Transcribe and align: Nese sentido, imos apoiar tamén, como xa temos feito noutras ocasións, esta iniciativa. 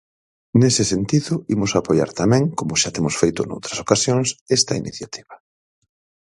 Nese 0.61 0.83
sentido, 0.93 1.33
imos 1.55 1.71
apoiar 1.73 2.09
tamén, 2.21 2.43
como 2.57 2.73
xa 2.81 2.89
temos 2.95 3.15
feito 3.21 3.41
noutras 3.43 3.77
ocasións, 3.85 4.27
esta 4.57 4.73
iniciativa. 4.81 5.35